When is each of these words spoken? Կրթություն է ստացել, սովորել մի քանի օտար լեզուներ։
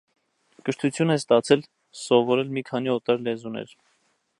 Կրթություն 0.69 1.15
է 1.15 1.17
ստացել, 1.21 1.63
սովորել 2.01 2.53
մի 2.57 2.65
քանի 2.73 2.95
օտար 2.99 3.25
լեզուներ։ 3.29 3.81